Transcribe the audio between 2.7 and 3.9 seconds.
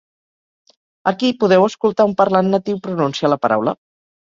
pronunciar la paraula.